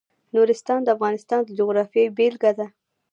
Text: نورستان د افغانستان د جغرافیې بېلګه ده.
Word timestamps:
نورستان 0.35 0.79
د 0.83 0.87
افغانستان 0.95 1.39
د 1.43 1.49
جغرافیې 1.57 2.13
بېلګه 2.17 2.51
ده. 2.57 2.67